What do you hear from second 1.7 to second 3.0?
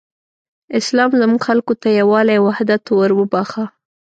ته یووالی او حدت